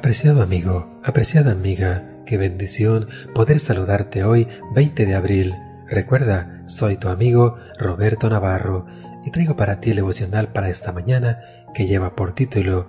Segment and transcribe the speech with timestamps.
[0.00, 5.54] Apreciado amigo, apreciada amiga, qué bendición poder saludarte hoy 20 de abril.
[5.90, 8.86] Recuerda, soy tu amigo Roberto Navarro
[9.26, 11.40] y traigo para ti el devocional para esta mañana
[11.74, 12.88] que lleva por título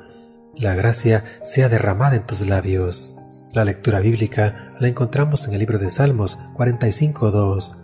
[0.56, 3.14] La gracia sea derramada en tus labios.
[3.52, 7.76] La lectura bíblica la encontramos en el libro de Salmos 45.2.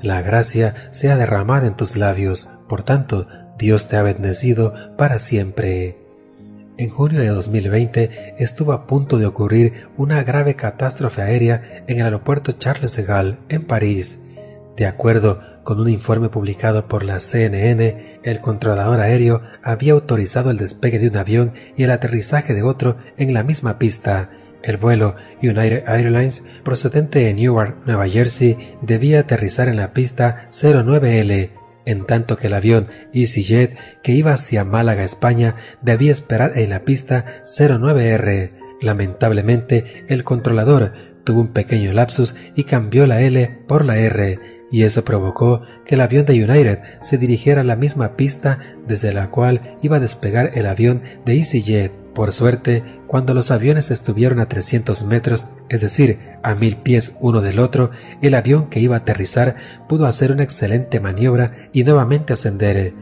[0.00, 3.26] La gracia sea derramada en tus labios, por tanto,
[3.58, 6.05] Dios te ha bendecido para siempre.
[6.78, 12.04] En junio de 2020 estuvo a punto de ocurrir una grave catástrofe aérea en el
[12.04, 14.22] aeropuerto Charles de Gaulle, en París.
[14.76, 20.58] De acuerdo con un informe publicado por la CNN, el controlador aéreo había autorizado el
[20.58, 24.30] despegue de un avión y el aterrizaje de otro en la misma pista.
[24.62, 31.50] El vuelo United Airlines, procedente de Newark, Nueva Jersey, debía aterrizar en la pista 09L,
[31.86, 36.80] en tanto que el avión EasyJet que iba hacia Málaga, España, debía esperar en la
[36.80, 38.50] pista 09R.
[38.82, 40.92] Lamentablemente, el controlador
[41.24, 45.94] tuvo un pequeño lapsus y cambió la L por la R, y eso provocó que
[45.94, 50.00] el avión de United se dirigiera a la misma pista desde la cual iba a
[50.00, 51.92] despegar el avión de EasyJet.
[52.14, 57.42] Por suerte, cuando los aviones estuvieron a 300 metros, es decir, a mil pies uno
[57.42, 57.90] del otro,
[58.22, 62.94] el avión que iba a aterrizar pudo hacer una excelente maniobra y nuevamente ascender.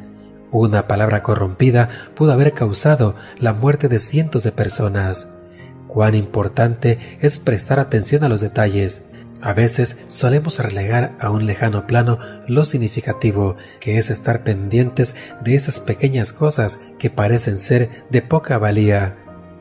[0.50, 5.38] Una palabra corrompida pudo haber causado la muerte de cientos de personas.
[5.86, 9.10] Cuán importante es prestar atención a los detalles.
[9.40, 15.54] A veces solemos relegar a un lejano plano lo significativo, que es estar pendientes de
[15.54, 19.16] esas pequeñas cosas que parecen ser de poca valía.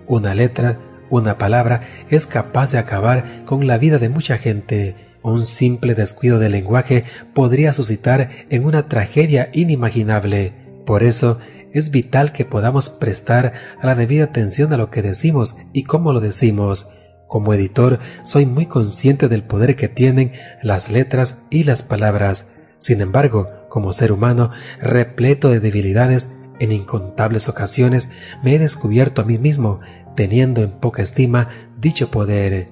[0.08, 0.80] Una letra,
[1.10, 4.96] una palabra es capaz de acabar con la vida de mucha gente.
[5.22, 10.54] Un simple descuido del lenguaje podría suscitar en una tragedia inimaginable.
[10.86, 11.40] Por eso
[11.72, 16.20] es vital que podamos prestar la debida atención a lo que decimos y cómo lo
[16.20, 16.90] decimos.
[17.34, 22.54] Como editor, soy muy consciente del poder que tienen las letras y las palabras.
[22.78, 28.12] Sin embargo, como ser humano, repleto de debilidades, en incontables ocasiones
[28.44, 29.80] me he descubierto a mí mismo
[30.16, 32.68] teniendo en poca estima dicho poder.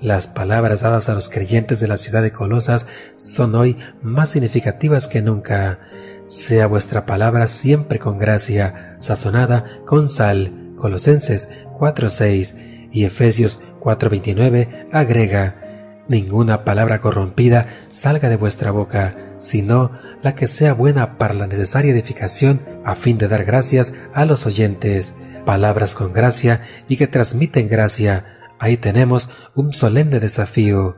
[0.00, 2.86] Las palabras dadas a los creyentes de la ciudad de Colosas
[3.16, 5.80] son hoy más significativas que nunca.
[6.28, 10.74] Sea vuestra palabra siempre con gracia, sazonada con sal.
[10.76, 19.92] Colosenses 4.6 y Efesios 4:29 agrega, ninguna palabra corrompida salga de vuestra boca, sino
[20.22, 24.46] la que sea buena para la necesaria edificación a fin de dar gracias a los
[24.46, 28.38] oyentes, palabras con gracia y que transmiten gracia.
[28.58, 30.96] Ahí tenemos un solemne desafío.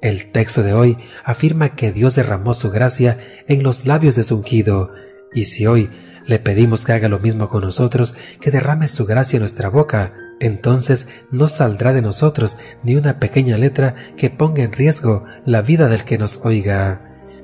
[0.00, 4.36] El texto de hoy afirma que Dios derramó su gracia en los labios de su
[4.36, 4.92] ungido,
[5.34, 5.90] y si hoy
[6.26, 10.14] le pedimos que haga lo mismo con nosotros, que derrame su gracia en nuestra boca,
[10.42, 15.88] entonces no saldrá de nosotros ni una pequeña letra que ponga en riesgo la vida
[15.88, 17.00] del que nos oiga.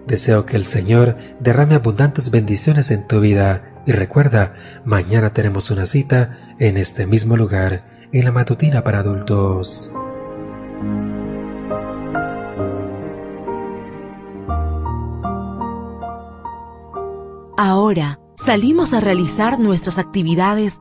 [0.08, 5.86] Deseo que el Señor derrame abundantes bendiciones en tu vida y recuerda, mañana tenemos una
[5.86, 9.92] cita en este mismo lugar, en la matutina para adultos.
[17.56, 20.80] Ahora salimos a realizar nuestras actividades